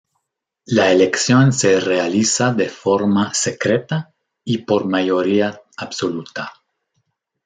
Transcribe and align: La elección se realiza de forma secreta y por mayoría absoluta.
La 0.65 0.91
elección 0.91 1.53
se 1.53 1.79
realiza 1.79 2.51
de 2.55 2.69
forma 2.69 3.35
secreta 3.35 4.11
y 4.43 4.57
por 4.63 4.87
mayoría 4.87 5.61
absoluta. 5.77 6.51